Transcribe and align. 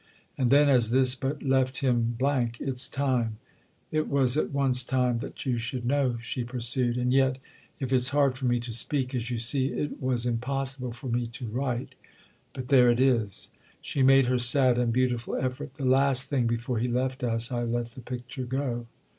And 0.35 0.49
then 0.49 0.67
as 0.67 0.89
this 0.89 1.13
but 1.13 1.43
left 1.43 1.81
him 1.81 2.15
blank, 2.17 2.57
"It's 2.59 2.87
time—it 2.89 4.07
was 4.09 4.35
at 4.35 4.49
once 4.49 4.83
time—that 4.83 5.45
you 5.45 5.59
should 5.59 5.85
know," 5.85 6.17
she 6.23 6.43
pursued; 6.43 6.97
"and 6.97 7.13
yet 7.13 7.37
if 7.79 7.93
it's 7.93 8.09
hard 8.09 8.35
for 8.35 8.47
me 8.47 8.59
to 8.61 8.71
speak, 8.71 9.13
as 9.13 9.29
you 9.29 9.37
see, 9.37 9.67
it 9.67 10.01
was 10.01 10.25
impossible 10.25 10.91
for 10.91 11.05
me 11.09 11.27
to 11.27 11.45
write. 11.45 11.93
But 12.51 12.69
there 12.69 12.89
it 12.89 12.99
is." 12.99 13.51
She 13.79 14.01
made 14.01 14.25
her 14.25 14.39
sad 14.39 14.79
and 14.79 14.91
beautiful 14.91 15.35
effort. 15.35 15.75
"The 15.75 15.85
last 15.85 16.27
thing 16.29 16.47
before 16.47 16.79
he 16.79 16.87
left 16.87 17.23
us 17.23 17.51
I 17.51 17.61
let 17.61 17.89
the 17.89 18.01
picture 18.01 18.45
go." 18.45 18.87